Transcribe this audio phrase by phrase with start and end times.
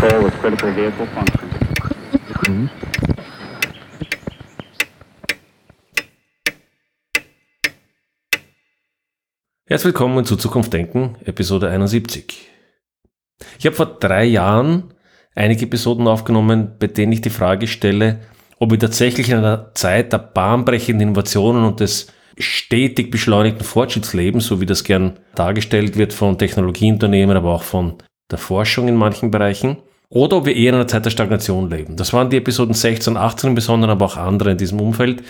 [0.00, 2.70] 4 with critical vehicle function.
[9.66, 12.48] Herzlich willkommen zu Zukunft Denken, Episode 71.
[13.58, 14.94] Ich habe vor drei Jahren
[15.34, 18.20] einige Episoden aufgenommen, bei denen ich die Frage stelle,
[18.58, 24.40] ob wir tatsächlich in einer Zeit der bahnbrechenden Innovationen und des stetig beschleunigten Fortschritts leben,
[24.40, 27.98] so wie das gern dargestellt wird von Technologieunternehmen, aber auch von
[28.30, 29.76] der Forschung in manchen Bereichen,
[30.10, 31.96] oder ob wir eher in einer Zeit der Stagnation leben.
[31.96, 35.22] Das waren die Episoden 16 und 18 im Besonderen, aber auch andere in diesem Umfeld.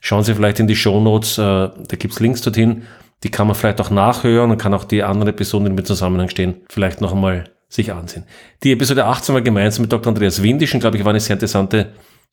[0.00, 2.82] Schauen Sie vielleicht in die Show Notes, äh, da gibt's Links dorthin.
[3.22, 6.28] Die kann man vielleicht auch nachhören und kann auch die anderen Episoden, die mit Zusammenhang
[6.28, 8.24] stehen, vielleicht noch einmal sich ansehen.
[8.64, 10.08] Die Episode 18 war gemeinsam mit Dr.
[10.08, 11.92] Andreas Windisch und glaube ich war eine sehr interessante,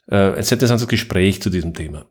[0.10, 2.06] äh, ein sehr interessantes Gespräch zu diesem Thema.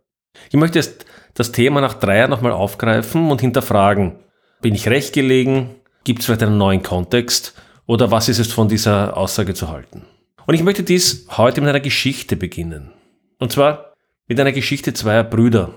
[0.50, 4.16] Ich möchte jetzt das Thema nach drei Jahren nochmal aufgreifen und hinterfragen,
[4.61, 5.70] bin ich recht gelegen?
[6.05, 7.55] Gibt es vielleicht einen neuen Kontext?
[7.89, 10.05] Oder was ist es von dieser Aussage zu halten?
[10.47, 12.91] Und ich möchte dies heute mit einer Geschichte beginnen.
[13.39, 13.94] Und zwar
[14.27, 15.72] mit einer Geschichte zweier Brüder.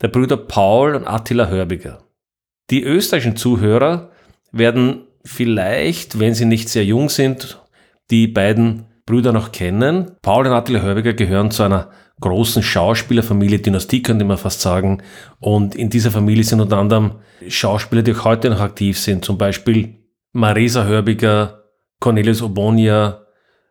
[0.00, 2.04] Der Brüder Paul und Attila Hörbiger.
[2.70, 4.12] Die österreichischen Zuhörer
[4.52, 7.60] werden vielleicht, wenn sie nicht sehr jung sind,
[8.12, 10.12] die beiden Brüder noch kennen.
[10.22, 11.90] Paul und Attila Hörbiger gehören zu einer
[12.20, 15.02] großen Schauspielerfamilie, Dynastie könnte man fast sagen.
[15.40, 17.16] Und in dieser Familie sind unter anderem
[17.48, 19.24] Schauspieler, die auch heute noch aktiv sind.
[19.24, 20.03] Zum Beispiel
[20.36, 21.62] Marisa Hörbiger,
[22.00, 23.24] Cornelius Obonia,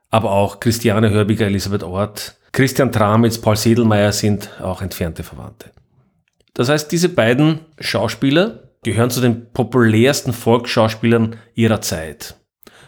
[0.09, 5.72] aber auch Christiane Hörbiger, Elisabeth Ort, Christian Tramitz, Paul Sedelmeier sind auch entfernte Verwandte.
[6.53, 12.36] Das heißt, diese beiden Schauspieler gehören zu den populärsten Volksschauspielern ihrer Zeit.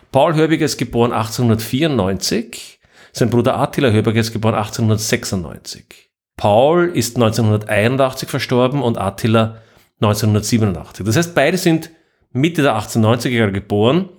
[0.10, 2.80] Paul Hörbiger ist geboren 1894,
[3.12, 6.12] sein Bruder Attila Hörbiger ist geboren 1896.
[6.38, 9.58] Paul ist 1981 verstorben und Attila
[10.00, 11.06] 1987.
[11.06, 11.90] Das heißt, beide sind
[12.36, 14.10] Mitte der 1890er Jahre geboren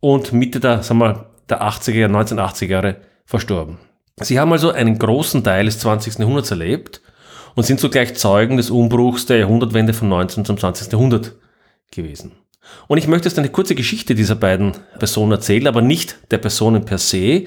[0.00, 3.78] und Mitte der, sagen wir, der 80er Jahre, 1980er Jahre verstorben.
[4.20, 6.18] Sie haben also einen großen Teil des 20.
[6.18, 7.02] Jahrhunderts erlebt
[7.54, 10.44] und sind zugleich Zeugen des Umbruchs der Jahrhundertwende vom 19.
[10.44, 10.92] zum 20.
[10.92, 11.36] Jahrhundert
[11.92, 12.32] gewesen.
[12.88, 16.84] Und ich möchte jetzt eine kurze Geschichte dieser beiden Personen erzählen, aber nicht der Personen
[16.84, 17.44] per se,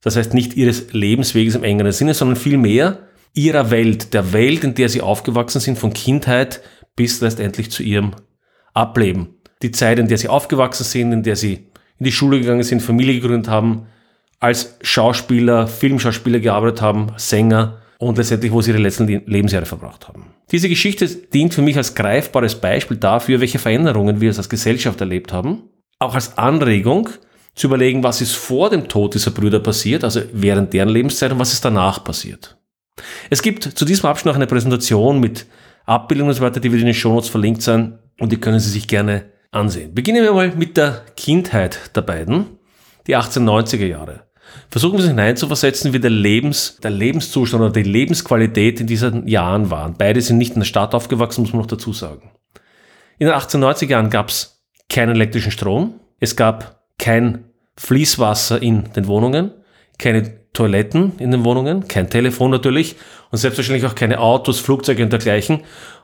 [0.00, 3.00] das heißt nicht ihres Lebensweges im engeren Sinne, sondern vielmehr
[3.34, 6.62] ihrer Welt, der Welt, in der sie aufgewachsen sind, von Kindheit
[6.96, 8.12] bis letztendlich zu ihrem
[8.72, 9.34] Ableben.
[9.62, 11.66] Die Zeit, in der sie aufgewachsen sind, in der sie
[11.98, 13.86] in die Schule gegangen sind, Familie gegründet haben,
[14.40, 20.26] als Schauspieler, Filmschauspieler gearbeitet haben, Sänger und letztendlich, wo sie ihre letzten Lebensjahre verbracht haben.
[20.50, 25.32] Diese Geschichte dient für mich als greifbares Beispiel dafür, welche Veränderungen wir als Gesellschaft erlebt
[25.32, 25.62] haben,
[26.00, 27.08] auch als Anregung
[27.54, 31.38] zu überlegen, was ist vor dem Tod dieser Brüder passiert, also während deren Lebenszeit und
[31.38, 32.56] was ist danach passiert.
[33.30, 35.46] Es gibt zu diesem Abschnitt noch eine Präsentation mit
[35.86, 38.70] Abbildungen und so weiter, die wird in den Shownotes verlinkt sein und die können Sie
[38.70, 39.94] sich gerne ansehen.
[39.94, 42.58] Beginnen wir mal mit der Kindheit der beiden,
[43.06, 44.24] die 1890er Jahre.
[44.70, 49.70] Versuchen wir uns hineinzuversetzen, wie der, Lebens, der Lebenszustand oder die Lebensqualität in diesen Jahren
[49.70, 49.94] waren.
[49.96, 52.32] Beide sind nicht in der Stadt aufgewachsen, muss man noch dazu sagen.
[53.18, 57.44] In den 1890er Jahren gab es keinen elektrischen Strom, es gab kein
[57.76, 59.52] Fließwasser in den Wohnungen,
[59.98, 62.96] keine Toiletten in den Wohnungen, kein Telefon natürlich
[63.30, 65.60] und selbstverständlich auch keine Autos, Flugzeuge und dergleichen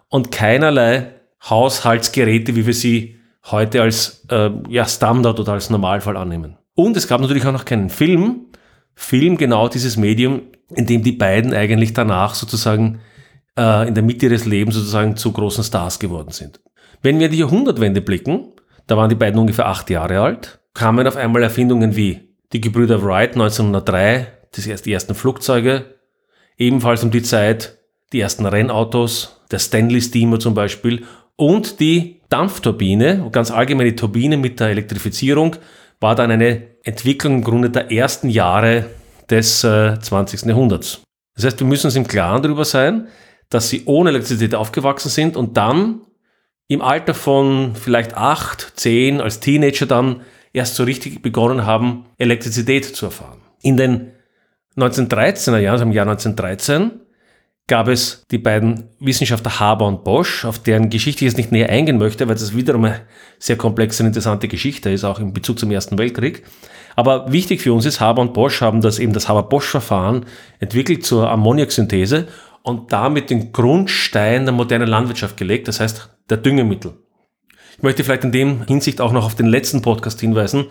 [0.08, 1.14] und keinerlei
[1.48, 3.17] Haushaltsgeräte, wie wir sie
[3.50, 6.56] heute als äh, ja, Standard oder als Normalfall annehmen.
[6.74, 8.46] Und es gab natürlich auch noch keinen Film.
[8.94, 10.42] Film, genau dieses Medium,
[10.74, 13.00] in dem die beiden eigentlich danach sozusagen
[13.56, 16.60] äh, in der Mitte ihres Lebens sozusagen zu großen Stars geworden sind.
[17.02, 18.52] Wenn wir in die Jahrhundertwende blicken,
[18.86, 23.02] da waren die beiden ungefähr acht Jahre alt, kamen auf einmal Erfindungen wie die Gebrüder
[23.02, 25.84] Wright 1903, das erst die ersten Flugzeuge,
[26.56, 27.78] ebenfalls um die Zeit
[28.12, 31.04] die ersten Rennautos, der Stanley Steamer zum Beispiel
[31.36, 35.56] und die Dampfturbine, ganz allgemein die Turbine mit der Elektrifizierung,
[36.00, 38.86] war dann eine Entwicklung im Grunde der ersten Jahre
[39.30, 40.42] des äh, 20.
[40.42, 41.02] Jahrhunderts.
[41.34, 43.08] Das heißt, wir müssen uns im Klaren darüber sein,
[43.50, 46.02] dass sie ohne Elektrizität aufgewachsen sind und dann
[46.68, 50.20] im Alter von vielleicht acht, zehn, als Teenager dann
[50.52, 53.40] erst so richtig begonnen haben, Elektrizität zu erfahren.
[53.62, 54.12] In den
[54.76, 57.00] 1913er Jahren, also im Jahr 1913,
[57.68, 61.68] gab es die beiden Wissenschaftler Haber und Bosch, auf deren Geschichte ich jetzt nicht näher
[61.68, 63.02] eingehen möchte, weil das wiederum eine
[63.38, 66.44] sehr komplexe und interessante Geschichte ist, auch in Bezug zum Ersten Weltkrieg.
[66.96, 70.26] Aber wichtig für uns ist, Haber und Bosch haben das eben das Haber-Bosch-Verfahren
[70.58, 72.26] entwickelt zur Ammoniaksynthese
[72.62, 76.94] und damit den Grundstein der modernen Landwirtschaft gelegt, das heißt der Düngemittel.
[77.76, 80.66] Ich möchte vielleicht in dem Hinsicht auch noch auf den letzten Podcast hinweisen,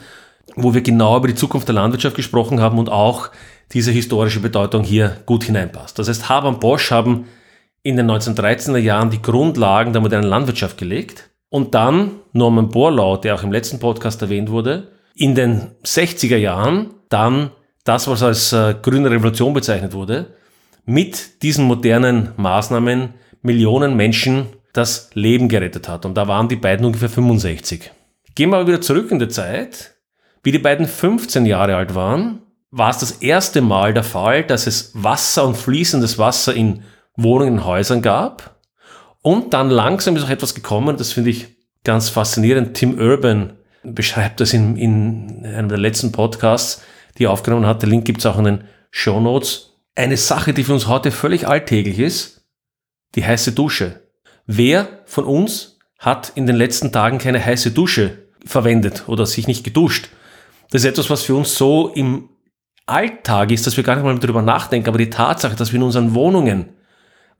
[0.55, 3.29] wo wir genau über die Zukunft der Landwirtschaft gesprochen haben und auch
[3.73, 5.99] diese historische Bedeutung hier gut hineinpasst.
[5.99, 7.25] Das heißt, Haber und Bosch haben
[7.83, 13.35] in den 1913er Jahren die Grundlagen der modernen Landwirtschaft gelegt und dann Norman Borlaug, der
[13.35, 17.51] auch im letzten Podcast erwähnt wurde, in den 60er Jahren dann
[17.83, 20.33] das, was als äh, grüne Revolution bezeichnet wurde,
[20.85, 26.05] mit diesen modernen Maßnahmen Millionen Menschen das Leben gerettet hat.
[26.05, 27.91] Und da waren die beiden ungefähr 65.
[28.35, 29.95] Gehen wir aber wieder zurück in die Zeit.
[30.43, 32.41] Wie die beiden 15 Jahre alt waren,
[32.71, 36.83] war es das erste Mal der Fall, dass es Wasser und fließendes Wasser in
[37.15, 38.61] Wohnungen und Häusern gab.
[39.21, 42.75] Und dann langsam ist auch etwas gekommen, das finde ich ganz faszinierend.
[42.75, 43.53] Tim Urban
[43.83, 46.81] beschreibt das in, in einem der letzten Podcasts,
[47.17, 47.81] die er aufgenommen hat.
[47.81, 49.73] Der Link gibt es auch in den Show Notes.
[49.95, 52.45] Eine Sache, die für uns heute völlig alltäglich ist,
[53.15, 54.01] die heiße Dusche.
[54.45, 59.63] Wer von uns hat in den letzten Tagen keine heiße Dusche verwendet oder sich nicht
[59.63, 60.09] geduscht?
[60.69, 62.29] Das ist etwas, was für uns so im
[62.87, 65.83] Alltag ist, dass wir gar nicht mal darüber nachdenken, aber die Tatsache, dass wir in
[65.83, 66.69] unseren Wohnungen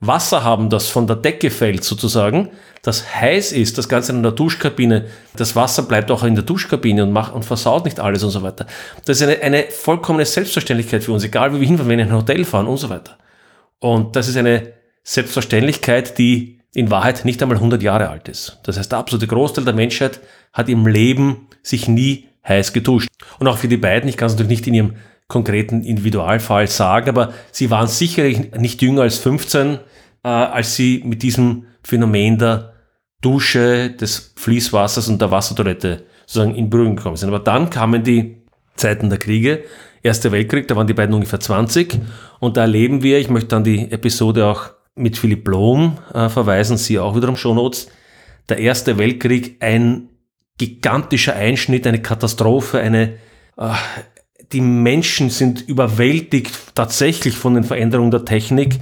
[0.00, 2.50] Wasser haben, das von der Decke fällt sozusagen,
[2.82, 7.02] das heiß ist, das Ganze in der Duschkabine, das Wasser bleibt auch in der Duschkabine
[7.02, 8.66] und macht und versaut nicht alles und so weiter.
[9.06, 12.10] Das ist eine, eine vollkommene Selbstverständlichkeit für uns, egal wie wir hinfahren, wenn wir in
[12.12, 13.18] ein Hotel fahren und so weiter.
[13.80, 18.58] Und das ist eine Selbstverständlichkeit, die in Wahrheit nicht einmal 100 Jahre alt ist.
[18.62, 20.20] Das heißt, der absolute Großteil der Menschheit
[20.52, 23.08] hat im Leben sich nie heiß geduscht.
[23.40, 24.96] Und auch für die beiden, ich kann es natürlich nicht in ihrem
[25.28, 29.78] konkreten Individualfall sagen, aber sie waren sicherlich nicht jünger als 15,
[30.24, 32.72] äh, als sie mit diesem Phänomen der
[33.20, 37.28] Dusche, des Fließwassers und der Wassertoilette sozusagen in Berührung gekommen sind.
[37.28, 38.42] Aber dann kamen die
[38.76, 39.64] Zeiten der Kriege,
[40.02, 41.98] Erster Weltkrieg, da waren die beiden ungefähr 20
[42.38, 46.76] und da erleben wir, ich möchte an die Episode auch mit Philipp Blom äh, verweisen,
[46.76, 47.88] Sie auch wiederum Shownotes,
[48.48, 50.08] der Erste Weltkrieg ein
[50.56, 53.14] gigantischer Einschnitt, eine Katastrophe, eine,
[53.56, 53.72] äh,
[54.52, 58.80] die Menschen sind überwältigt tatsächlich von den Veränderungen der Technik.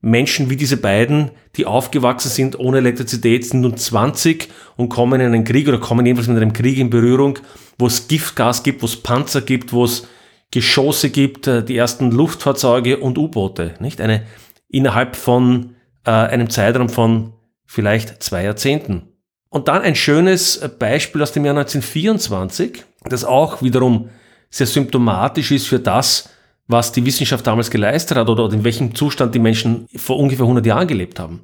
[0.00, 5.28] Menschen wie diese beiden, die aufgewachsen sind ohne Elektrizität, sind nun 20 und kommen in
[5.28, 7.38] einen Krieg oder kommen jedenfalls mit einem Krieg in Berührung,
[7.78, 10.06] wo es Giftgas gibt, wo es Panzer gibt, wo es
[10.50, 13.74] Geschosse gibt, äh, die ersten Luftfahrzeuge und U-Boote.
[13.80, 14.22] Nicht eine
[14.68, 17.32] innerhalb von äh, einem Zeitraum von
[17.64, 19.08] vielleicht zwei Jahrzehnten.
[19.48, 24.10] Und dann ein schönes Beispiel aus dem Jahr 1924, das auch wiederum
[24.54, 26.28] sehr symptomatisch ist für das,
[26.68, 30.64] was die Wissenschaft damals geleistet hat oder in welchem Zustand die Menschen vor ungefähr 100
[30.64, 31.40] Jahren gelebt haben.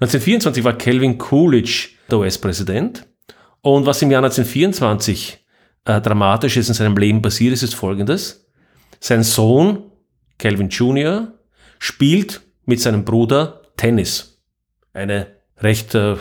[0.00, 3.06] 1924 war Calvin Coolidge der US-Präsident
[3.60, 5.44] und was im Jahr 1924
[5.84, 8.46] äh, dramatisch ist in seinem Leben passiert ist, ist folgendes.
[8.98, 9.90] Sein Sohn,
[10.38, 11.34] Calvin Jr.,
[11.78, 14.42] spielt mit seinem Bruder Tennis.
[14.94, 15.26] Eine
[15.58, 16.16] recht äh,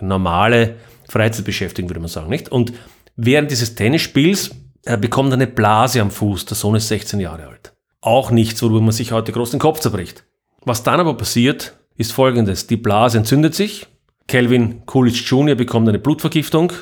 [0.00, 0.74] normale
[1.08, 2.50] Freizeitbeschäftigung, würde man sagen, nicht?
[2.50, 2.72] Und
[3.14, 4.50] während dieses Tennisspiels
[4.84, 6.46] er bekommt eine Blase am Fuß.
[6.46, 7.74] Der Sohn ist 16 Jahre alt.
[8.00, 10.24] Auch nichts, worüber man sich heute groß den Kopf zerbricht.
[10.64, 12.66] Was dann aber passiert, ist folgendes.
[12.66, 13.86] Die Blase entzündet sich.
[14.26, 15.54] Calvin Coolidge Jr.
[15.54, 16.72] bekommt eine Blutvergiftung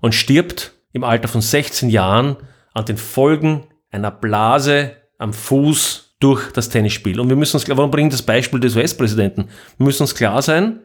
[0.00, 2.36] und stirbt im Alter von 16 Jahren
[2.72, 7.20] an den Folgen einer Blase am Fuß durch das Tennisspiel.
[7.20, 9.48] Und wir müssen uns, warum bringe ich das Beispiel des US-Präsidenten?
[9.76, 10.80] Wir müssen uns klar sein,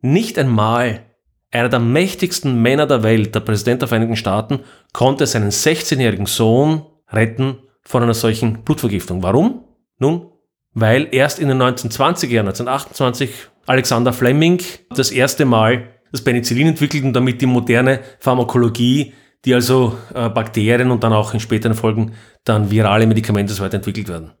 [0.00, 1.07] nicht einmal
[1.50, 4.60] einer der mächtigsten Männer der Welt, der Präsident der Vereinigten Staaten,
[4.92, 9.22] konnte seinen 16-jährigen Sohn retten von einer solchen Blutvergiftung.
[9.22, 9.64] Warum?
[9.98, 10.30] Nun,
[10.74, 13.30] weil erst in den 1920er Jahren, 1928,
[13.66, 14.62] Alexander Fleming
[14.94, 19.12] das erste Mal das Penicillin entwickelt und damit die moderne Pharmakologie,
[19.44, 24.08] die also äh, Bakterien und dann auch in späteren Folgen dann virale Medikamente so weiterentwickelt
[24.08, 24.32] werden.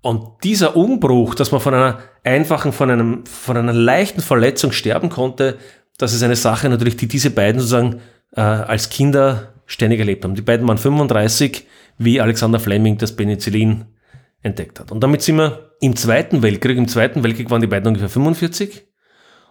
[0.00, 5.10] Und dieser Umbruch, dass man von einer einfachen, von, einem, von einer leichten Verletzung sterben
[5.10, 5.58] konnte,
[5.98, 8.00] das ist eine Sache natürlich, die diese beiden sozusagen
[8.34, 10.34] äh, als Kinder ständig erlebt haben.
[10.34, 11.66] Die beiden waren 35,
[11.98, 13.84] wie Alexander Fleming das Penicillin
[14.42, 14.90] entdeckt hat.
[14.90, 16.76] Und damit sind wir im Zweiten Weltkrieg.
[16.76, 18.84] Im Zweiten Weltkrieg waren die beiden ungefähr 45.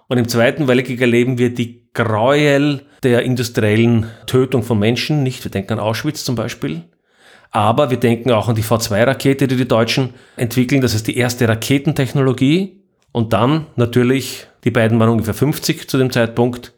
[0.08, 5.24] Und im Zweiten Weltkrieg erleben wir die Gräuel der industriellen Tötung von Menschen.
[5.24, 6.84] Nicht, wir denken an Auschwitz zum Beispiel.
[7.52, 10.82] Aber wir denken auch an die V2-Rakete, die die Deutschen entwickeln.
[10.82, 12.82] Das ist die erste Raketentechnologie.
[13.12, 16.74] Und dann natürlich die beiden waren ungefähr 50 zu dem Zeitpunkt.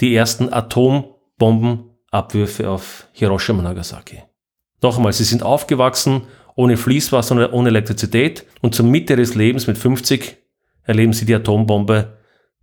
[0.00, 4.22] Die ersten Atombombenabwürfe auf Hiroshima und Nagasaki.
[4.82, 9.66] Noch einmal, sie sind aufgewachsen ohne Fließwasser und ohne Elektrizität und zur Mitte ihres Lebens
[9.66, 10.38] mit 50
[10.82, 12.16] erleben sie die Atombombe,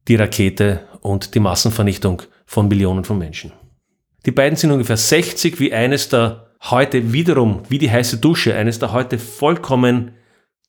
[0.07, 3.53] die Rakete und die Massenvernichtung von Millionen von Menschen.
[4.25, 8.79] Die beiden sind ungefähr 60, wie eines der heute wiederum, wie die heiße Dusche, eines
[8.79, 10.13] der heute vollkommen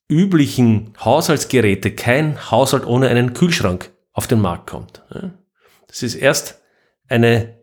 [0.08, 5.02] üblichen Haushaltsgeräte kein Haushalt ohne einen Kühlschrank auf den Markt kommt.
[5.88, 6.60] Das ist erst
[7.08, 7.56] eine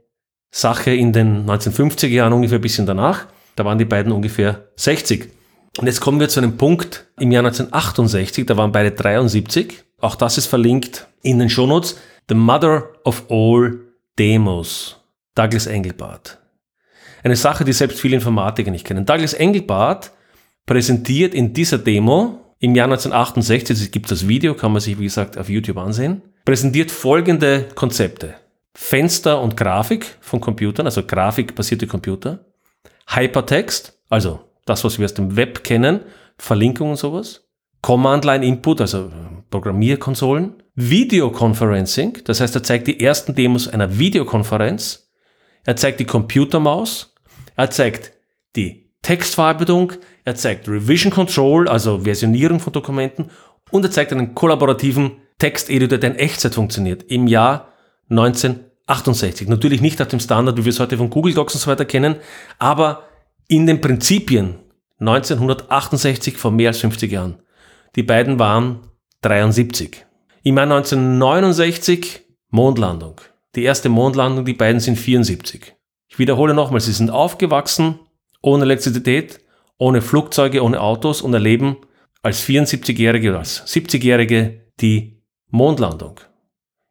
[0.49, 3.27] Sache in den 1950er Jahren ungefähr ein bisschen danach.
[3.55, 5.29] Da waren die beiden ungefähr 60.
[5.77, 9.83] Und jetzt kommen wir zu einem Punkt im Jahr 1968, da waren beide 73.
[9.99, 11.97] Auch das ist verlinkt in den Shownotes.
[12.27, 13.79] The Mother of All
[14.19, 14.97] Demos,
[15.35, 16.39] Douglas Engelbart.
[17.23, 19.05] Eine Sache, die selbst viele Informatiker nicht kennen.
[19.05, 20.11] Douglas Engelbart
[20.65, 25.05] präsentiert in dieser Demo im Jahr 1968, es gibt das Video, kann man sich wie
[25.05, 28.35] gesagt auf YouTube ansehen, präsentiert folgende Konzepte.
[28.73, 32.45] Fenster und Grafik von Computern, also grafikbasierte Computer.
[33.07, 36.01] Hypertext, also das, was wir aus dem Web kennen,
[36.37, 37.47] Verlinkung und sowas.
[37.81, 39.11] Command-Line-Input, also
[39.49, 40.61] Programmierkonsolen.
[40.75, 45.11] Videoconferencing, das heißt, er zeigt die ersten Demos einer Videokonferenz.
[45.63, 47.13] Er zeigt die Computermaus.
[47.57, 48.13] Er zeigt
[48.55, 49.93] die Textverarbeitung.
[50.23, 53.29] Er zeigt Revision Control, also Versionierung von Dokumenten.
[53.71, 57.03] Und er zeigt einen kollaborativen Texteditor, der in Echtzeit funktioniert.
[57.03, 57.69] Im Jahr
[58.09, 59.47] 1968.
[59.47, 61.85] Natürlich nicht nach dem Standard, wie wir es heute von Google Docs und so weiter
[61.85, 62.17] kennen,
[62.59, 63.03] aber
[63.47, 64.55] in den Prinzipien
[64.99, 67.39] 1968 vor mehr als 50 Jahren.
[67.95, 68.87] Die beiden waren
[69.21, 70.05] 73.
[70.43, 73.19] Im Jahr 1969 Mondlandung.
[73.55, 75.73] Die erste Mondlandung, die beiden sind 74.
[76.07, 77.99] Ich wiederhole nochmal, sie sind aufgewachsen
[78.41, 79.39] ohne Elektrizität,
[79.77, 81.77] ohne Flugzeuge, ohne Autos und erleben
[82.23, 86.19] als 74-Jährige oder als 70-Jährige die Mondlandung.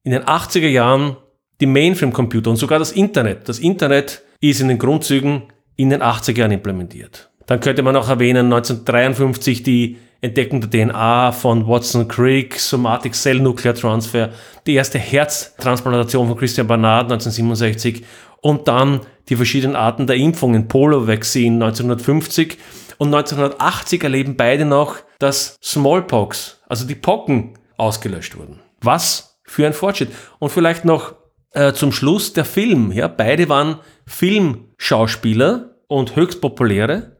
[0.02, 1.16] In den 80er Jahren
[1.60, 3.48] die Mainframe-Computer und sogar das Internet.
[3.48, 5.42] Das Internet ist in den Grundzügen
[5.76, 7.30] in den 80er Jahren implementiert.
[7.46, 13.40] Dann könnte man auch erwähnen 1953 die Entdeckung der DNA von Watson Crick, Somatic Cell
[13.40, 14.30] Nuclear Transfer,
[14.66, 18.04] die erste Herztransplantation von Christian Barnard 1967
[18.40, 22.58] und dann die verschiedenen Arten der Impfungen, Polio-Vaccine 1950
[22.98, 28.60] und 1980 erleben beide noch, dass Smallpox, also die Pocken, ausgelöscht wurden.
[28.82, 30.10] Was für ein Fortschritt.
[30.38, 31.14] Und vielleicht noch
[31.52, 32.92] äh, zum Schluss der Film.
[32.92, 37.16] Ja, beide waren Filmschauspieler und höchst populäre.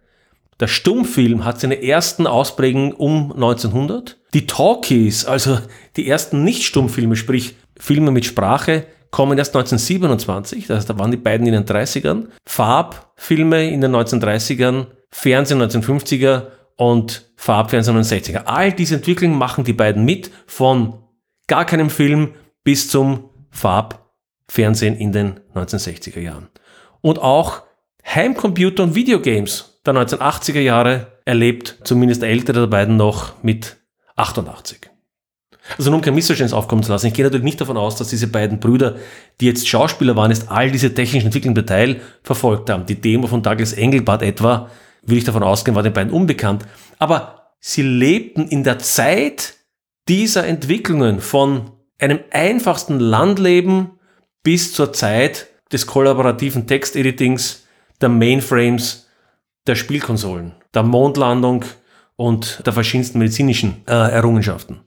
[0.60, 4.18] Der Stummfilm hat seine ersten Ausprägungen um 1900.
[4.34, 5.58] Die Talkies, also
[5.96, 11.16] die ersten Nicht-Stummfilme, sprich Filme mit Sprache, kommen erst 1927, das heißt, da waren die
[11.16, 12.28] beiden in den 30ern.
[12.46, 18.44] Farbfilme in den 1930ern, Fernsehen 1950er und Farbfernsehen in den 60er.
[18.44, 21.04] All diese Entwicklungen machen die beiden mit, von
[21.46, 26.48] gar keinem Film bis zum Farbfernsehen in den 1960er Jahren.
[27.00, 27.62] Und auch
[28.04, 33.76] Heimcomputer und Videogames der 1980er Jahre erlebt, zumindest der ältere der beiden noch mit
[34.16, 34.89] 88.
[35.78, 37.06] Also nun kein Missverständnis aufkommen zu lassen.
[37.06, 38.96] Ich gehe natürlich nicht davon aus, dass diese beiden Brüder,
[39.40, 42.86] die jetzt Schauspieler waren, ist all diese technischen Entwicklungen im Detail verfolgt haben.
[42.86, 44.70] Die Demo von Douglas Engelbart etwa,
[45.02, 46.66] will ich davon ausgehen, war den beiden unbekannt.
[46.98, 49.54] Aber sie lebten in der Zeit
[50.08, 53.92] dieser Entwicklungen von einem einfachsten Landleben
[54.42, 57.66] bis zur Zeit des kollaborativen Texteditings,
[58.00, 59.06] der Mainframes
[59.66, 61.64] der Spielkonsolen, der Mondlandung
[62.16, 64.80] und der verschiedensten medizinischen äh, Errungenschaften.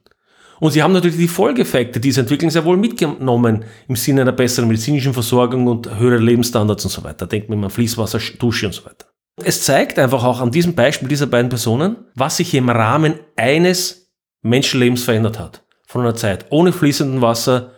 [0.63, 4.69] Und sie haben natürlich die Folgeeffekte dieser Entwicklung sehr wohl mitgenommen im Sinne einer besseren
[4.69, 7.27] medizinischen Versorgung und höherer Lebensstandards und so weiter.
[7.27, 9.07] Denkt man an Fließwasser, Dusche und so weiter.
[9.43, 14.09] Es zeigt einfach auch an diesem Beispiel dieser beiden Personen, was sich im Rahmen eines
[14.41, 15.65] Menschenlebens verändert hat.
[15.85, 17.71] Von einer Zeit ohne fließenden Wasser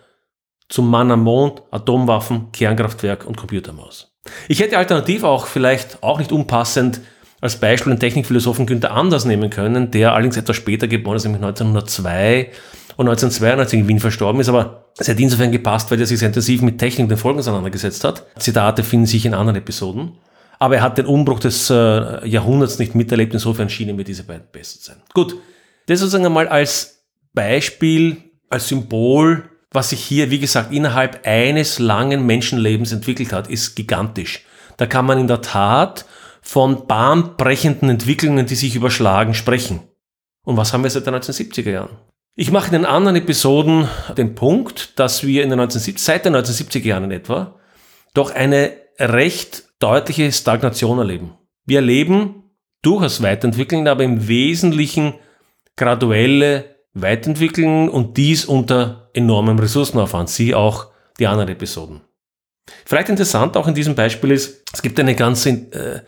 [0.70, 4.16] zum Mann am Mond, Atomwaffen, Kernkraftwerk und Computermaus.
[4.48, 7.02] Ich hätte alternativ auch vielleicht auch nicht unpassend
[7.42, 11.42] als Beispiel den Technikphilosophen Günther Anders nehmen können, der allerdings etwas später geboren ist, nämlich
[11.42, 12.50] 1902
[12.98, 16.30] und 1992 in Wien verstorben ist, aber es hat insofern gepasst, weil er sich sehr
[16.30, 18.26] intensiv mit Technik und den Folgen auseinandergesetzt hat.
[18.40, 20.14] Zitate finden sich in anderen Episoden.
[20.58, 24.48] Aber er hat den Umbruch des äh, Jahrhunderts nicht miterlebt, insofern schienen mir diese beiden
[24.54, 24.96] besser sein.
[25.14, 25.36] Gut,
[25.88, 28.18] das sozusagen einmal als Beispiel,
[28.50, 34.46] als Symbol was sich hier, wie gesagt, innerhalb eines langen Menschenlebens entwickelt hat, ist gigantisch.
[34.78, 36.06] Da kann man in der Tat
[36.46, 39.80] von bahnbrechenden Entwicklungen, die sich überschlagen, sprechen.
[40.44, 41.98] Und was haben wir seit den 1970er Jahren?
[42.36, 46.36] Ich mache in den anderen Episoden den Punkt, dass wir in den 1970, seit den
[46.36, 47.56] 1970er Jahren etwa
[48.14, 51.34] doch eine recht deutliche Stagnation erleben.
[51.66, 52.44] Wir erleben
[52.84, 55.16] durchaus Weiterentwicklungen, aber im Wesentlichen
[55.76, 60.30] graduelle weiterentwickeln und dies unter enormem Ressourcenaufwand.
[60.30, 60.88] Sie auch
[61.20, 62.02] die anderen Episoden.
[62.86, 66.02] Vielleicht interessant auch in diesem Beispiel ist, es gibt eine ganz, äh,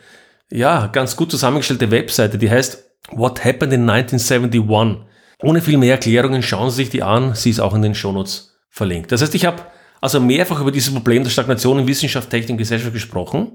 [0.50, 5.04] ja, ganz gut zusammengestellte Webseite, die heißt What Happened in 1971.
[5.40, 7.34] Ohne viel mehr Erklärungen schauen Sie sich die an.
[7.34, 9.12] Sie ist auch in den Shownotes verlinkt.
[9.12, 9.62] Das heißt, ich habe
[10.00, 13.52] also mehrfach über dieses Problem der Stagnation in Wissenschaft, Technik und Gesellschaft gesprochen.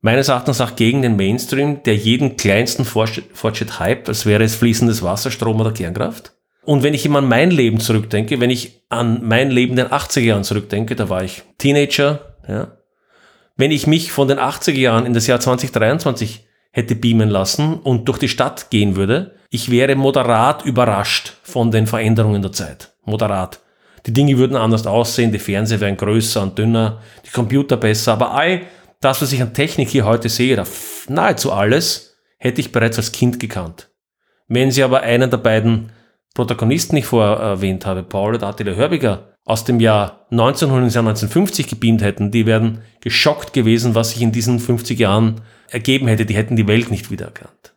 [0.00, 5.02] Meines Erachtens auch gegen den Mainstream, der jeden kleinsten Fortschritt, hype, als wäre es fließendes
[5.02, 6.32] Wasser, Strom oder Kernkraft.
[6.62, 9.86] Und wenn ich immer an mein Leben zurückdenke, wenn ich an mein Leben in den
[9.86, 12.76] 80er Jahren zurückdenke, da war ich Teenager, ja.
[13.56, 18.06] Wenn ich mich von den 80er Jahren in das Jahr 2023 hätte beamen lassen und
[18.06, 22.92] durch die Stadt gehen würde, ich wäre moderat überrascht von den Veränderungen der Zeit.
[23.04, 23.60] Moderat.
[24.04, 28.32] Die Dinge würden anders aussehen, die Fernseher wären größer und dünner, die Computer besser, aber
[28.32, 28.62] all
[29.00, 30.62] Das, was ich an Technik hier heute sehe,
[31.08, 33.90] nahezu alles, hätte ich bereits als Kind gekannt.
[34.48, 35.92] Wenn Sie aber einen der beiden
[36.34, 41.04] Protagonisten nicht vorher erwähnt habe, Paul oder Attila Hörbiger, aus dem Jahr 1900 ins Jahr
[41.04, 46.26] 1950 gebeamt hätten, die wären geschockt gewesen, was sich in diesen 50 Jahren ergeben hätte.
[46.26, 47.74] Die hätten die Welt nicht wiedererkannt.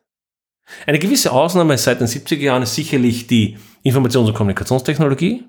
[0.86, 5.44] Eine gewisse Ausnahme seit den 70er Jahren ist sicherlich die Informations- und Kommunikationstechnologie,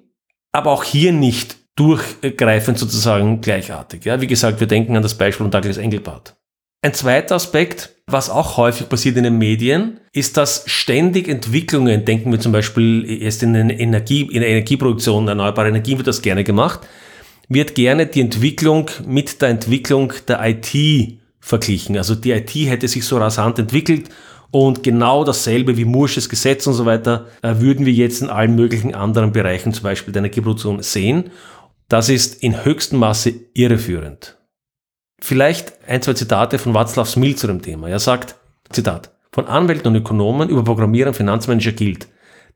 [0.52, 4.06] aber auch hier nicht durchgreifend sozusagen gleichartig.
[4.06, 6.36] Ja, wie gesagt, wir denken an das Beispiel von Douglas Engelbart.
[6.84, 12.32] Ein zweiter Aspekt, was auch häufig passiert in den Medien, ist, dass ständig Entwicklungen, denken
[12.32, 16.44] wir zum Beispiel erst in, der Energie, in der Energieproduktion, erneuerbare Energien wird das gerne
[16.44, 16.80] gemacht,
[17.48, 21.98] wird gerne die Entwicklung mit der Entwicklung der IT verglichen.
[21.98, 24.10] Also die IT hätte sich so rasant entwickelt
[24.50, 28.56] und genau dasselbe wie Mursches Gesetz und so weiter äh, würden wir jetzt in allen
[28.56, 31.30] möglichen anderen Bereichen, zum Beispiel der Energieproduktion, sehen.
[31.90, 34.41] Das ist in höchstem Maße irreführend.
[35.22, 37.90] Vielleicht ein, zwei Zitate von Václav Smil zu dem Thema.
[37.90, 38.36] Er sagt,
[38.72, 42.08] Zitat, von Anwälten und Ökonomen über Programmierer und Finanzmanager gilt,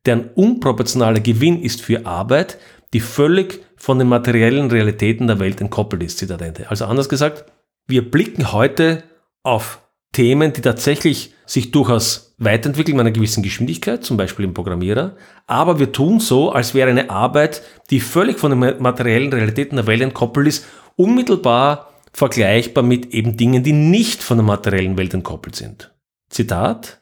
[0.05, 2.57] deren unproportionaler Gewinn ist für Arbeit,
[2.93, 6.17] die völlig von den materiellen Realitäten der Welt entkoppelt ist.
[6.17, 6.69] Zitat Ende.
[6.69, 7.45] Also anders gesagt,
[7.87, 9.03] wir blicken heute
[9.43, 9.79] auf
[10.11, 15.77] Themen, die tatsächlich sich durchaus weiterentwickeln mit einer gewissen Geschwindigkeit, zum Beispiel im Programmierer, aber
[15.77, 20.01] wir tun so, als wäre eine Arbeit, die völlig von den materiellen Realitäten der Welt
[20.01, 25.93] entkoppelt ist, unmittelbar vergleichbar mit eben Dingen, die nicht von der materiellen Welt entkoppelt sind.
[26.29, 27.01] Zitat.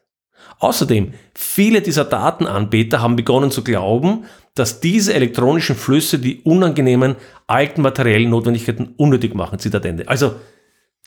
[0.58, 7.16] Außerdem, viele dieser Datenanbieter haben begonnen zu glauben, dass diese elektronischen Flüsse die unangenehmen
[7.46, 9.60] alten materiellen Notwendigkeiten unnötig machen.
[9.60, 10.08] Zitat Ende.
[10.08, 10.36] Also,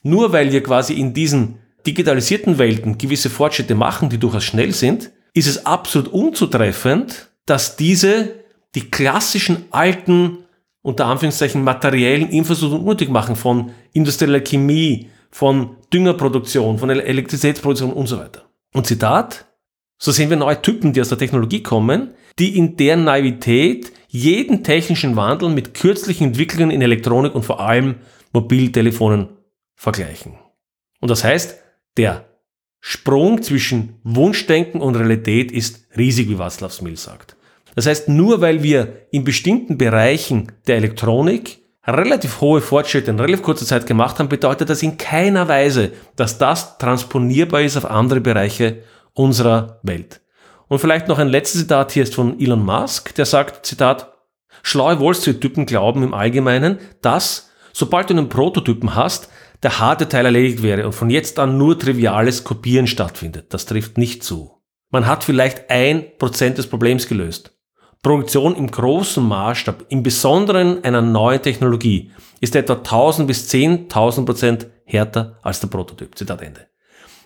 [0.05, 5.11] nur weil wir quasi in diesen digitalisierten Welten gewisse Fortschritte machen, die durchaus schnell sind,
[5.35, 8.35] ist es absolut unzutreffend, dass diese
[8.77, 10.46] die klassischen alten
[10.87, 18.19] unter Anführungszeichen materiellen Infrastrukturen unnötig machen von industrieller Chemie, von Düngerproduktion, von Elektrizitätsproduktion und so
[18.19, 18.45] weiter.
[18.73, 19.47] Und Zitat,
[19.99, 24.63] so sehen wir neue Typen, die aus der Technologie kommen, die in deren Naivität jeden
[24.63, 27.97] technischen Wandel mit kürzlichen Entwicklungen in Elektronik und vor allem
[28.33, 29.31] Mobiltelefonen
[29.75, 30.35] vergleichen.
[31.01, 31.59] Und das heißt,
[31.97, 32.27] der
[32.79, 37.37] Sprung zwischen Wunschdenken und Realität ist riesig, wie Václav Smil sagt.
[37.77, 43.43] Das heißt, nur weil wir in bestimmten Bereichen der Elektronik relativ hohe Fortschritte in relativ
[43.43, 48.21] kurzer Zeit gemacht haben, bedeutet das in keiner Weise, dass das transponierbar ist auf andere
[48.21, 50.23] Bereiche unserer Welt.
[50.69, 54.11] Und vielleicht noch ein letztes Zitat hier ist von Elon Musk, der sagt, Zitat,
[54.63, 59.29] schlaue Wall Street-Typen glauben im Allgemeinen, dass, sobald du einen Prototypen hast,
[59.63, 63.53] der harte Teil erledigt wäre und von jetzt an nur triviales Kopieren stattfindet.
[63.53, 64.63] Das trifft nicht zu.
[64.91, 67.56] Man hat vielleicht ein Prozent des Problems gelöst.
[68.03, 74.67] Produktion im großen Maßstab, im Besonderen einer neuen Technologie, ist etwa 1000 bis 10.000 Prozent
[74.85, 76.17] härter als der Prototyp.
[76.17, 76.67] Zitat Ende.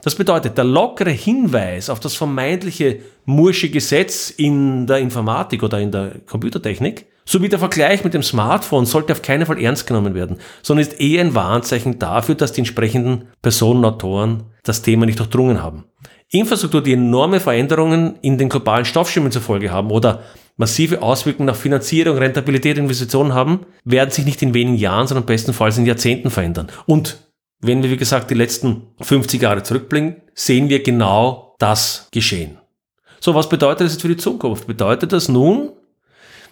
[0.02, 5.90] Das bedeutet, der lockere Hinweis auf das vermeintliche Mursche Gesetz in der Informatik oder in
[5.90, 10.38] der Computertechnik sowie der Vergleich mit dem Smartphone sollte auf keinen Fall ernst genommen werden,
[10.62, 15.62] sondern ist eher ein Warnzeichen dafür, dass die entsprechenden Personen, Autoren das Thema nicht durchdrungen
[15.62, 15.84] haben.
[16.30, 20.22] Infrastruktur, die enorme Veränderungen in den globalen Stoffschirmen zur Folge haben oder
[20.60, 25.78] massive Auswirkungen auf Finanzierung, Rentabilität, Investitionen haben, werden sich nicht in wenigen Jahren, sondern bestenfalls
[25.78, 26.68] in Jahrzehnten verändern.
[26.84, 27.16] Und
[27.62, 32.58] wenn wir, wie gesagt, die letzten 50 Jahre zurückblicken, sehen wir genau das geschehen.
[33.20, 34.66] So, was bedeutet das jetzt für die Zukunft?
[34.66, 35.70] Bedeutet das nun,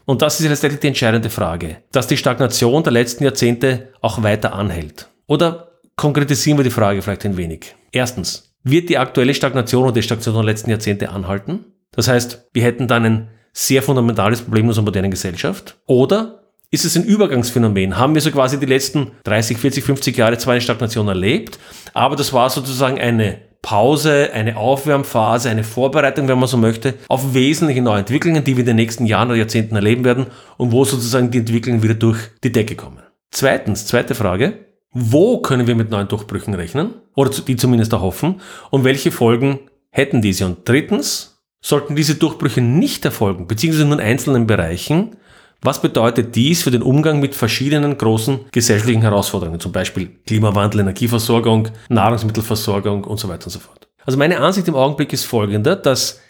[0.07, 4.55] und das ist letztendlich die entscheidende Frage, dass die Stagnation der letzten Jahrzehnte auch weiter
[4.55, 5.09] anhält?
[5.27, 7.77] Oder konkretisieren wir die Frage vielleicht ein wenig?
[7.93, 11.67] Erstens, wird die aktuelle Stagnation oder die Stagnation der letzten Jahrzehnte anhalten?
[11.93, 15.77] Das heißt, wir hätten dann einen sehr fundamentales Problem unserer modernen Gesellschaft?
[15.87, 17.97] Oder ist es ein Übergangsphänomen?
[17.97, 21.59] Haben wir so quasi die letzten 30, 40, 50 Jahre zwar eine Stagnation erlebt,
[21.95, 27.35] aber das war sozusagen eine Pause, eine Aufwärmphase, eine Vorbereitung, wenn man so möchte, auf
[27.35, 30.85] wesentliche neue Entwicklungen, die wir in den nächsten Jahren oder Jahrzehnten erleben werden und wo
[30.85, 33.03] sozusagen die Entwicklungen wieder durch die Decke kommen.
[33.31, 38.85] Zweitens, zweite Frage, wo können wir mit neuen Durchbrüchen rechnen oder die zumindest erhoffen und
[38.85, 40.47] welche Folgen hätten diese?
[40.47, 45.17] Und drittens, Sollten diese Durchbrüche nicht erfolgen, beziehungsweise nur in einzelnen Bereichen,
[45.61, 51.71] was bedeutet dies für den Umgang mit verschiedenen großen gesellschaftlichen Herausforderungen, zum Beispiel Klimawandel, Energieversorgung,
[51.89, 53.89] Nahrungsmittelversorgung und so weiter und so fort?
[54.05, 56.21] Also meine Ansicht im Augenblick ist folgende, dass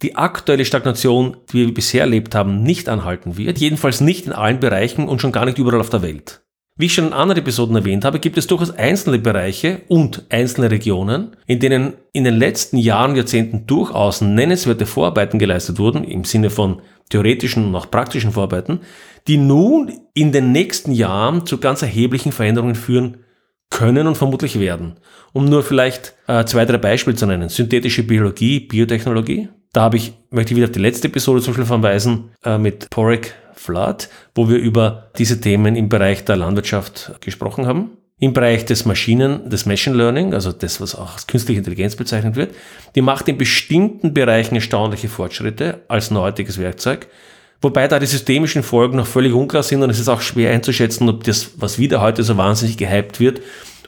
[0.00, 4.60] die aktuelle Stagnation, die wir bisher erlebt haben, nicht anhalten wird, jedenfalls nicht in allen
[4.60, 6.40] Bereichen und schon gar nicht überall auf der Welt.
[6.80, 10.70] Wie ich schon in anderen Episoden erwähnt habe, gibt es durchaus einzelne Bereiche und einzelne
[10.70, 16.50] Regionen, in denen in den letzten Jahren, Jahrzehnten durchaus nennenswerte Vorarbeiten geleistet wurden, im Sinne
[16.50, 18.82] von theoretischen und auch praktischen Vorarbeiten,
[19.26, 23.24] die nun in den nächsten Jahren zu ganz erheblichen Veränderungen führen
[23.70, 25.00] können und vermutlich werden.
[25.32, 27.48] Um nur vielleicht äh, zwei, drei Beispiele zu nennen.
[27.48, 29.48] Synthetische Biologie, Biotechnologie.
[29.72, 32.88] Da habe ich, möchte ich wieder auf die letzte Episode zum Beispiel verweisen äh, mit
[32.88, 37.90] Porrick Flood, wo wir über diese Themen im Bereich der Landwirtschaft gesprochen haben.
[38.20, 42.34] Im Bereich des Maschinen, des Machine Learning, also das, was auch als künstliche Intelligenz bezeichnet
[42.34, 42.54] wird,
[42.94, 47.06] die macht in bestimmten Bereichen erstaunliche Fortschritte als neuartiges Werkzeug.
[47.60, 51.08] Wobei da die systemischen Folgen noch völlig unklar sind und es ist auch schwer einzuschätzen,
[51.08, 53.40] ob das, was wieder heute so wahnsinnig gehypt wird,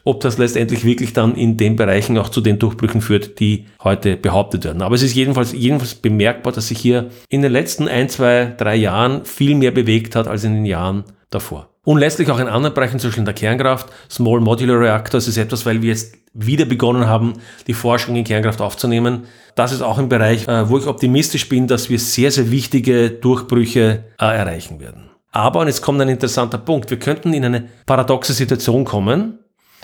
[0.04, 4.16] ob das letztendlich wirklich dann in den Bereichen auch zu den Durchbrüchen führt, die heute
[4.16, 4.82] behauptet werden.
[4.82, 8.76] Aber es ist jedenfalls, jedenfalls bemerkbar, dass sich hier in den letzten ein, zwei, drei
[8.76, 11.70] Jahren viel mehr bewegt hat als in den Jahren davor.
[11.84, 15.38] Und letztlich auch in anderen Bereichen, zum Beispiel in der Kernkraft, Small Modular Reactors ist
[15.38, 17.34] etwas, weil wir jetzt wieder begonnen haben,
[17.66, 19.24] die Forschung in Kernkraft aufzunehmen.
[19.54, 23.10] Das ist auch ein Bereich, äh, wo ich optimistisch bin, dass wir sehr, sehr wichtige
[23.10, 25.10] Durchbrüche äh, erreichen werden.
[25.32, 29.39] Aber, und jetzt kommt ein interessanter Punkt, wir könnten in eine paradoxe Situation kommen,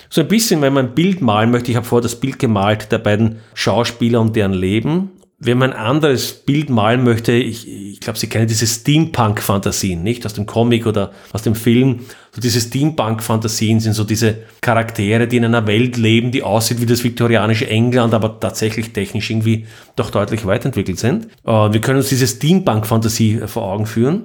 [0.09, 2.91] so ein bisschen, wenn man ein Bild malen möchte, ich habe vorher das Bild gemalt
[2.91, 5.11] der beiden Schauspieler und deren Leben.
[5.39, 10.25] Wenn man ein anderes Bild malen möchte, ich, ich glaube, Sie kennen diese Steampunk-Fantasien, nicht?
[10.25, 11.99] Aus dem Comic oder aus dem Film.
[12.31, 16.87] So diese Steampunk-Fantasien sind so diese Charaktere, die in einer Welt leben, die aussieht wie
[16.87, 21.27] das viktorianische England, aber tatsächlich technisch irgendwie doch deutlich weiterentwickelt sind.
[21.43, 24.23] Wir können uns diese Steampunk-Fantasie vor Augen führen.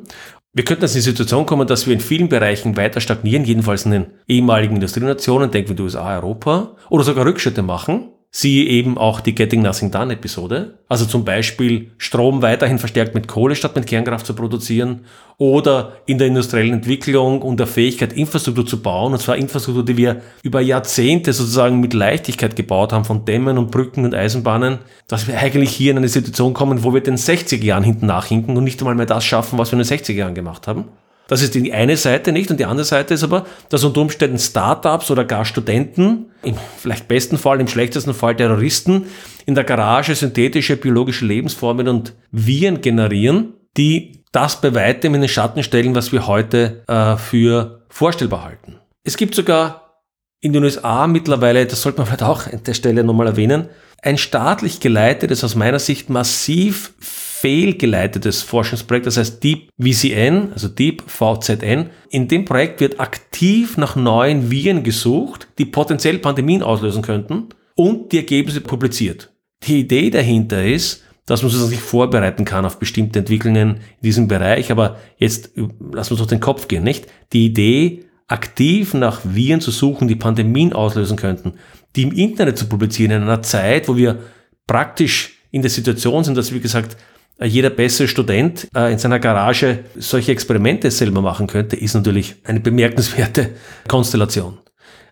[0.55, 3.87] Wir könnten also in die Situation kommen, dass wir in vielen Bereichen weiter stagnieren, jedenfalls
[3.87, 8.12] in den ehemaligen Industrienationen, denken wir die USA, Europa, oder sogar Rückschritte machen.
[8.35, 10.79] Siehe eben auch die Getting Nothing Done Episode.
[10.89, 15.05] Also zum Beispiel Strom weiterhin verstärkt mit Kohle statt mit Kernkraft zu produzieren
[15.37, 19.99] oder in der industriellen Entwicklung und der Fähigkeit, Infrastruktur zu bauen, und zwar Infrastruktur, die
[19.99, 25.29] wir über Jahrzehnte sozusagen mit Leichtigkeit gebaut haben, von Dämmen und Brücken und Eisenbahnen, dass
[25.29, 28.65] wir eigentlich hier in eine Situation kommen, wo wir den 60er Jahren hinten nachhinken und
[28.65, 30.85] nicht einmal mehr das schaffen, was wir in den 60er Jahren gemacht haben.
[31.29, 32.51] Das ist die eine Seite nicht.
[32.51, 37.09] Und die andere Seite ist aber, dass unter Umständen Startups oder gar Studenten, im vielleicht
[37.09, 39.07] besten Fall, im schlechtesten Fall Terroristen,
[39.47, 45.29] in der Garage synthetische biologische Lebensformen und Viren generieren, die das bei weitem in den
[45.29, 48.79] Schatten stellen, was wir heute äh, für vorstellbar halten.
[49.05, 50.01] Es gibt sogar
[50.41, 53.69] in den USA mittlerweile, das sollte man vielleicht auch an der Stelle nochmal erwähnen,
[54.03, 56.95] ein staatlich geleitetes, aus meiner Sicht massiv
[57.43, 61.91] fehlgeleitetes Forschungsprojekt, das heißt Deep VCN, also Deep VZN.
[62.09, 68.13] In dem Projekt wird aktiv nach neuen Viren gesucht, die potenziell Pandemien auslösen könnten und
[68.13, 69.33] die Ergebnisse publiziert.
[69.67, 74.71] Die Idee dahinter ist, dass man sich vorbereiten kann auf bestimmte Entwicklungen in diesem Bereich,
[74.71, 77.07] aber jetzt lassen wir uns auf den Kopf gehen, nicht?
[77.33, 81.55] Die Idee, aktiv nach Viren zu suchen, die Pandemien auslösen könnten,
[81.97, 84.21] die im Internet zu publizieren in einer Zeit, wo wir
[84.69, 89.19] praktisch in der Situation sind, dass, wie gesagt, äh, jeder bessere Student äh, in seiner
[89.19, 93.51] Garage solche Experimente selber machen könnte, ist natürlich eine bemerkenswerte
[93.89, 94.59] Konstellation.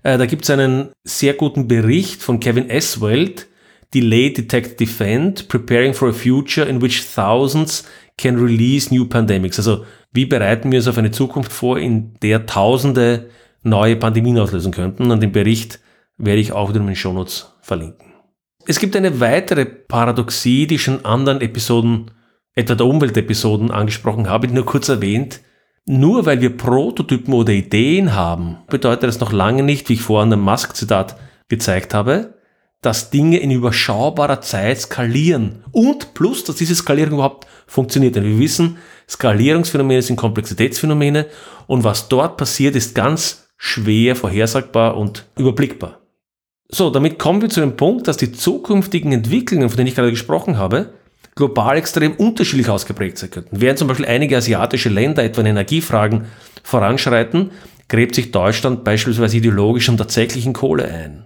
[0.03, 3.47] Äh, da gibt es einen sehr guten Bericht von Kevin Eswelt,
[3.93, 7.85] Delay, Detect, Defend, Preparing for a Future in which thousands
[8.17, 9.59] can release new pandemics.
[9.59, 13.31] Also wie bereiten wir uns auf eine Zukunft vor, in der Tausende
[13.63, 15.11] neue Pandemien auslösen könnten?
[15.11, 15.81] Und den Bericht
[16.19, 18.10] werde ich auch wieder in den Shownotes verlinken.
[18.67, 22.11] Es gibt eine weitere Paradoxie, die schon in anderen Episoden,
[22.55, 25.41] etwa der Umweltepisoden angesprochen habe, nur kurz erwähnt.
[25.87, 30.33] Nur weil wir Prototypen oder Ideen haben, bedeutet das noch lange nicht, wie ich vorhin
[30.33, 31.17] im Musk-Zitat
[31.49, 32.35] gezeigt habe,
[32.83, 38.15] dass Dinge in überschaubarer Zeit skalieren und plus, dass diese Skalierung überhaupt funktioniert.
[38.17, 41.27] Denn wir wissen, Skalierungsphänomene sind Komplexitätsphänomene
[41.67, 46.00] und was dort passiert, ist ganz schwer vorhersagbar und überblickbar.
[46.73, 50.11] So, damit kommen wir zu dem Punkt, dass die zukünftigen Entwicklungen, von denen ich gerade
[50.11, 50.93] gesprochen habe,
[51.35, 53.61] global extrem unterschiedlich ausgeprägt sein könnten.
[53.61, 56.27] Während zum Beispiel einige asiatische Länder etwa in Energiefragen
[56.63, 57.51] voranschreiten,
[57.89, 61.25] gräbt sich Deutschland beispielsweise ideologisch um tatsächlichen Kohle ein.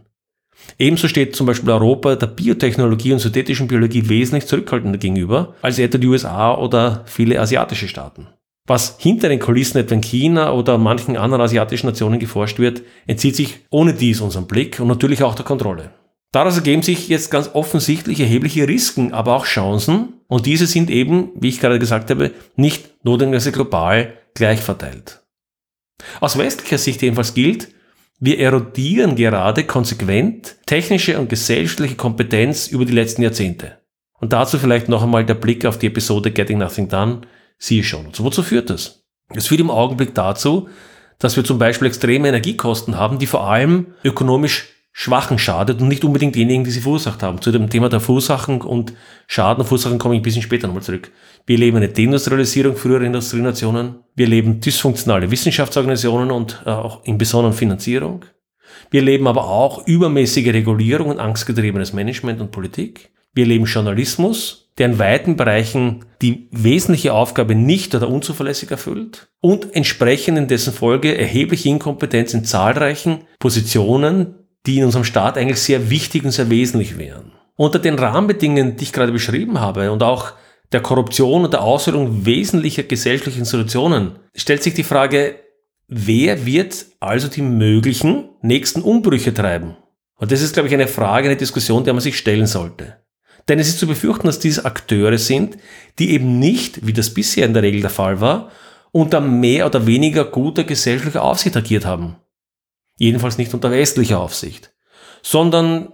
[0.78, 5.98] Ebenso steht zum Beispiel Europa der Biotechnologie und synthetischen Biologie wesentlich zurückhaltender gegenüber als etwa
[5.98, 8.28] die USA oder viele asiatische Staaten.
[8.66, 13.36] Was hinter den Kulissen etwa in China oder manchen anderen asiatischen Nationen geforscht wird, entzieht
[13.36, 15.90] sich ohne dies unserem Blick und natürlich auch der Kontrolle.
[16.32, 21.30] Daraus ergeben sich jetzt ganz offensichtlich erhebliche Risiken, aber auch Chancen und diese sind eben,
[21.36, 25.22] wie ich gerade gesagt habe, nicht notwendigerweise global gleich verteilt.
[26.20, 27.68] Aus westlicher Sicht jedenfalls gilt,
[28.18, 33.78] wir erodieren gerade konsequent technische und gesellschaftliche Kompetenz über die letzten Jahrzehnte.
[34.18, 37.20] Und dazu vielleicht noch einmal der Blick auf die Episode Getting Nothing Done,
[37.58, 38.06] siehe schon.
[38.06, 39.04] Und wozu führt das?
[39.30, 40.68] Es führt im Augenblick dazu,
[41.18, 46.04] dass wir zum Beispiel extreme Energiekosten haben, die vor allem ökonomisch Schwachen schadet und nicht
[46.04, 47.40] unbedingt denjenigen, die sie verursacht haben.
[47.40, 48.92] Zu dem Thema der Verursachen und
[49.26, 51.10] Schadenverursachen komme ich ein bisschen später nochmal zurück.
[51.46, 53.96] Wir leben eine Deindustrialisierung früherer Industrienationen.
[54.14, 58.24] Wir leben dysfunktionale Wissenschaftsorganisationen und äh, auch in besonderen Finanzierung.
[58.90, 63.10] Wir erleben aber auch übermäßige Regulierung und angstgetriebenes Management und Politik.
[63.34, 69.74] Wir erleben Journalismus, der in weiten Bereichen die wesentliche Aufgabe nicht oder unzuverlässig erfüllt und
[69.74, 74.34] entsprechend in dessen Folge erhebliche Inkompetenz in zahlreichen Positionen,
[74.66, 77.32] die in unserem Staat eigentlich sehr wichtig und sehr wesentlich wären.
[77.56, 80.32] Unter den Rahmenbedingungen, die ich gerade beschrieben habe und auch
[80.72, 85.36] der Korruption und der Ausführung wesentlicher gesellschaftlicher Institutionen stellt sich die Frage,
[85.86, 89.76] wer wird also die möglichen nächsten Umbrüche treiben?
[90.16, 92.96] Und das ist, glaube ich, eine Frage, eine Diskussion, der man sich stellen sollte.
[93.48, 95.58] Denn es ist zu befürchten, dass dies Akteure sind,
[95.98, 98.50] die eben nicht, wie das bisher in der Regel der Fall war,
[98.90, 102.16] unter mehr oder weniger guter gesellschaftlicher Aufsicht agiert haben.
[102.96, 104.72] Jedenfalls nicht unter westlicher Aufsicht.
[105.22, 105.88] Sondern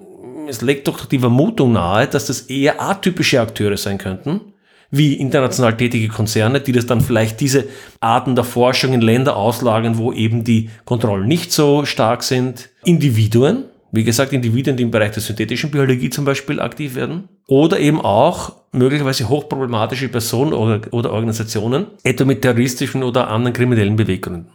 [0.49, 4.53] es legt doch die Vermutung nahe, dass das eher atypische Akteure sein könnten,
[4.91, 7.69] wie international tätige Konzerne, die das dann vielleicht diese
[8.01, 12.69] Arten der Forschung in Länder auslagern, wo eben die Kontrollen nicht so stark sind.
[12.85, 17.29] Individuen, wie gesagt, Individuen, die im Bereich der synthetischen Biologie zum Beispiel aktiv werden.
[17.47, 24.53] Oder eben auch möglicherweise hochproblematische Personen oder Organisationen, etwa mit terroristischen oder anderen kriminellen Beweggründen.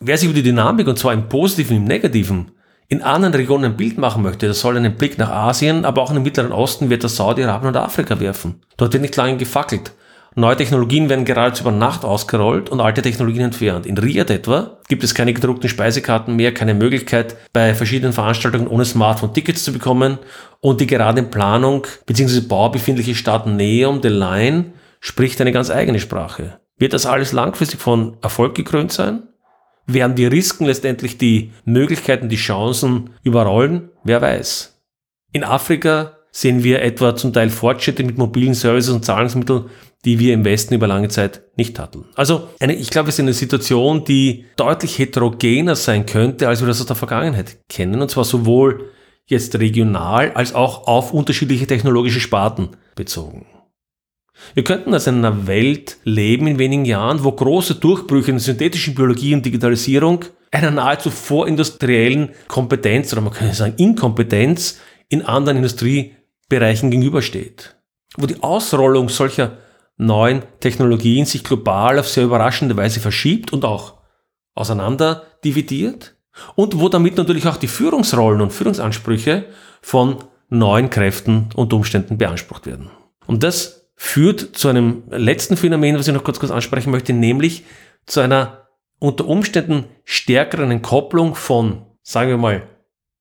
[0.00, 2.52] Wer sich über die Dynamik, und zwar im Positiven, im Negativen,
[2.88, 6.08] in anderen Regionen ein Bild machen möchte, der soll einen Blick nach Asien, aber auch
[6.08, 8.62] in den Mittleren Osten wird er Saudi-Arabien und Afrika werfen.
[8.78, 9.92] Dort wird nicht lange gefackelt.
[10.34, 13.86] Neue Technologien werden geradezu über Nacht ausgerollt und alte Technologien entfernt.
[13.86, 18.84] In Riyadh etwa gibt es keine gedruckten Speisekarten mehr, keine Möglichkeit, bei verschiedenen Veranstaltungen ohne
[18.84, 20.18] Smartphone Tickets zu bekommen
[20.60, 22.40] und die gerade in Planung bzw.
[22.40, 26.60] Bau befindliche Stadt Neom, the Line, spricht eine ganz eigene Sprache.
[26.76, 29.24] Wird das alles langfristig von Erfolg gekrönt sein?
[29.86, 33.90] Werden die Risiken letztendlich die Möglichkeiten, die Chancen überrollen?
[34.04, 34.78] Wer weiß.
[35.32, 39.64] In Afrika sehen wir etwa zum Teil Fortschritte mit mobilen Services und Zahlungsmitteln,
[40.04, 42.04] die wir im Westen über lange Zeit nicht hatten.
[42.14, 46.68] Also eine, ich glaube, es ist eine Situation, die deutlich heterogener sein könnte, als wir
[46.68, 48.90] das aus der Vergangenheit kennen, und zwar sowohl
[49.26, 53.46] jetzt regional als auch auf unterschiedliche technologische Sparten bezogen.
[54.54, 58.94] Wir könnten also in einer Welt leben in wenigen Jahren, wo große Durchbrüche in synthetischen
[58.94, 66.90] Biologie und Digitalisierung einer nahezu vorindustriellen Kompetenz oder man könnte sagen Inkompetenz in anderen Industriebereichen
[66.90, 67.76] gegenübersteht.
[68.16, 69.58] Wo die Ausrollung solcher
[69.98, 73.94] neuen Technologien sich global auf sehr überraschende Weise verschiebt und auch
[74.54, 76.16] auseinander dividiert
[76.54, 79.46] und wo damit natürlich auch die Führungsrollen und Führungsansprüche
[79.82, 80.16] von
[80.48, 82.90] neuen Kräften und Umständen beansprucht werden.
[83.26, 87.64] Und das führt zu einem letzten Phänomen, was ich noch kurz, kurz ansprechen möchte, nämlich
[88.06, 88.68] zu einer
[89.00, 92.62] unter Umständen stärkeren Entkopplung von, sagen wir mal,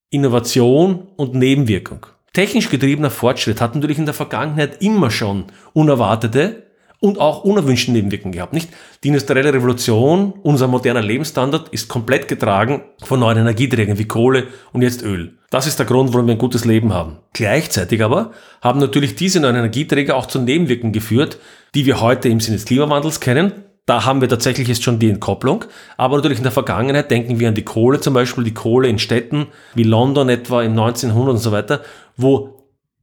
[0.10, 2.06] Innovation und Nebenwirkung.
[2.34, 6.67] Technisch getriebener Fortschritt hat natürlich in der Vergangenheit immer schon unerwartete
[7.00, 8.54] und auch unerwünschte Nebenwirkungen gehabt.
[8.54, 8.70] Nicht?
[9.04, 14.82] Die industrielle Revolution, unser moderner Lebensstandard, ist komplett getragen von neuen Energieträgern wie Kohle und
[14.82, 15.38] jetzt Öl.
[15.50, 17.18] Das ist der Grund, warum wir ein gutes Leben haben.
[17.34, 18.32] Gleichzeitig aber
[18.62, 21.38] haben natürlich diese neuen Energieträger auch zu Nebenwirkungen geführt,
[21.76, 23.52] die wir heute im Sinne des Klimawandels kennen.
[23.86, 25.64] Da haben wir tatsächlich jetzt schon die Entkopplung.
[25.96, 29.00] Aber natürlich in der Vergangenheit denken wir an die Kohle zum Beispiel, die Kohle in
[29.00, 31.82] Städten wie London etwa im 1900 und so weiter,
[32.18, 32.57] wo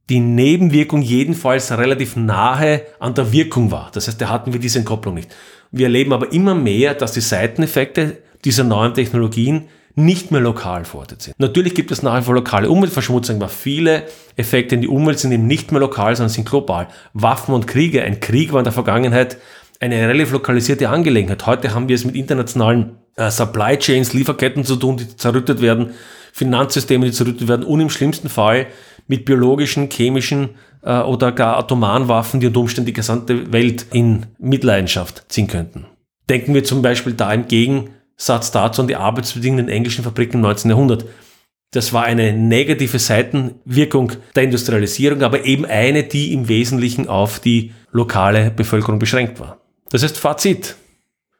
[0.09, 3.89] die Nebenwirkung jedenfalls relativ nahe an der Wirkung war.
[3.93, 5.33] Das heißt, da hatten wir diese Entkopplung nicht.
[5.71, 9.65] Wir erleben aber immer mehr, dass die Seiteneffekte dieser neuen Technologien
[9.95, 11.39] nicht mehr lokal verortet sind.
[11.39, 14.03] Natürlich gibt es nach wie vor lokale Umweltverschmutzung, aber viele
[14.35, 16.89] Effekte in die Umwelt sind eben nicht mehr lokal, sondern sind global.
[17.13, 18.03] Waffen und Kriege.
[18.03, 19.37] Ein Krieg war in der Vergangenheit
[19.79, 21.45] eine relativ lokalisierte Angelegenheit.
[21.45, 25.91] Heute haben wir es mit internationalen äh, Supply Chains, Lieferketten zu tun, die zerrüttet werden,
[26.33, 28.67] Finanzsysteme, die zerrüttet werden und im schlimmsten Fall
[29.07, 34.25] mit biologischen, chemischen äh, oder gar atomaren Waffen, die unter Umständen die gesamte Welt in
[34.39, 35.85] Mitleidenschaft ziehen könnten.
[36.29, 40.41] Denken wir zum Beispiel da im Gegensatz dazu an die Arbeitsbedingungen in englischen Fabriken im
[40.41, 40.71] 19.
[40.71, 41.05] Jahrhundert.
[41.71, 47.73] Das war eine negative Seitenwirkung der Industrialisierung, aber eben eine, die im Wesentlichen auf die
[47.91, 49.57] lokale Bevölkerung beschränkt war.
[49.89, 50.75] Das heißt Fazit.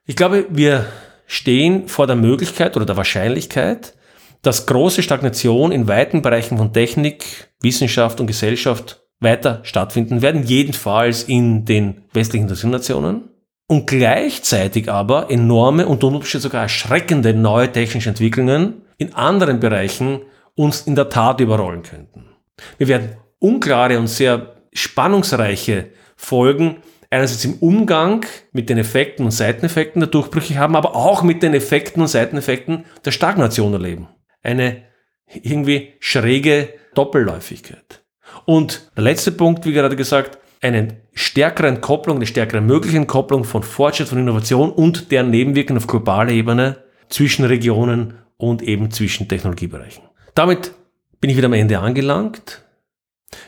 [0.06, 0.86] Ich glaube, wir
[1.26, 3.96] stehen vor der Möglichkeit oder der Wahrscheinlichkeit,
[4.42, 11.24] dass große Stagnation in weiten Bereichen von Technik, Wissenschaft und Gesellschaft weiter stattfinden werden, jedenfalls
[11.24, 13.30] in den westlichen Industrienationen.
[13.68, 20.22] Und gleichzeitig aber enorme und unter sogar erschreckende neue technische Entwicklungen in anderen Bereichen
[20.56, 22.26] uns in der Tat überrollen könnten.
[22.78, 26.78] Wir werden unklare und sehr spannungsreiche Folgen
[27.10, 31.54] einerseits im Umgang mit den Effekten und Seiteneffekten der Durchbrüche haben, aber auch mit den
[31.56, 34.08] Effekten und Seiteneffekten der Stagnation erleben
[34.46, 34.84] eine
[35.34, 38.04] irgendwie schräge Doppelläufigkeit.
[38.46, 43.64] Und der letzte Punkt, wie gerade gesagt, eine stärkere Entkopplung, eine stärkere mögliche Entkopplung von
[43.64, 46.78] Fortschritt, von Innovation und deren Nebenwirkungen auf globaler Ebene
[47.10, 50.04] zwischen Regionen und eben zwischen Technologiebereichen.
[50.34, 50.72] Damit
[51.22, 52.64] bin ich wieder am Ende angelangt.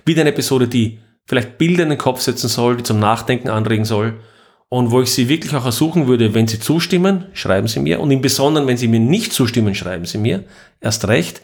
[0.06, 3.86] Wieder eine Episode, die vielleicht Bilder in den Kopf setzen soll, die zum Nachdenken anregen
[3.86, 4.20] soll
[4.70, 8.12] und wo ich Sie wirklich auch ersuchen würde, wenn Sie zustimmen, schreiben Sie mir und
[8.12, 10.44] im Besonderen, wenn Sie mir nicht zustimmen, schreiben Sie mir
[10.82, 11.42] erst recht,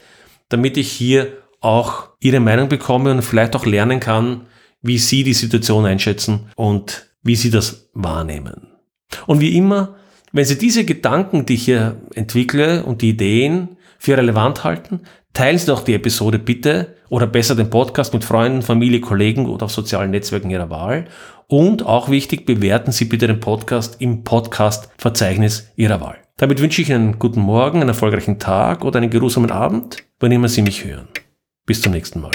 [0.53, 4.41] damit ich hier auch Ihre Meinung bekomme und vielleicht auch lernen kann,
[4.81, 8.67] wie Sie die Situation einschätzen und wie Sie das wahrnehmen.
[9.25, 9.95] Und wie immer,
[10.31, 15.01] wenn Sie diese Gedanken, die ich hier entwickle und die Ideen für relevant halten,
[15.33, 19.65] teilen Sie doch die Episode bitte oder besser den Podcast mit Freunden, Familie, Kollegen oder
[19.65, 21.05] auf sozialen Netzwerken Ihrer Wahl.
[21.47, 26.22] Und auch wichtig, bewerten Sie bitte den Podcast im Podcast-Verzeichnis Ihrer Wahl.
[26.37, 30.31] Damit wünsche ich Ihnen einen guten Morgen, einen erfolgreichen Tag oder einen geruhsamen Abend, wann
[30.31, 31.07] immer Sie mich hören.
[31.65, 32.31] Bis zum nächsten Mal.